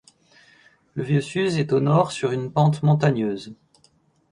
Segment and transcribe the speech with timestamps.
[0.95, 3.53] Le vieux Suze est au nord sur une pente montagneuse.